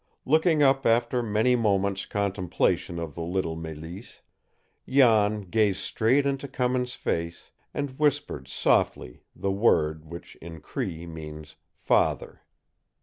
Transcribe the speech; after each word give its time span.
Looking 0.25 0.63
up 0.63 0.87
after 0.87 1.21
many 1.21 1.55
moments' 1.55 2.07
contemplation 2.07 2.97
of 2.97 3.13
the 3.13 3.21
little 3.21 3.55
Mélisse, 3.55 4.21
Jan 4.89 5.41
gazed 5.41 5.77
straight 5.77 6.25
into 6.25 6.47
Cummins' 6.47 6.95
face, 6.95 7.51
and 7.71 7.99
whispered 7.99 8.47
softly 8.47 9.21
the 9.35 9.51
word 9.51 10.03
which 10.05 10.35
in 10.37 10.59
Cree 10.59 11.05
means 11.05 11.55
"father." 11.77 12.41